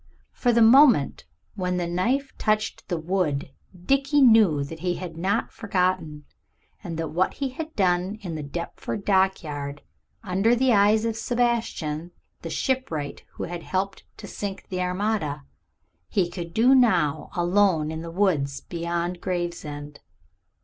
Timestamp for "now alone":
16.73-17.91